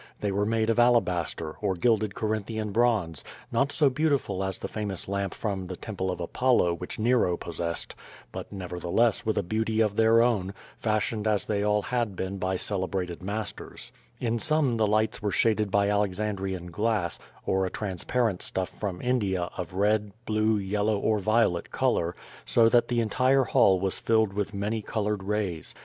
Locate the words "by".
12.39-12.57, 15.69-15.89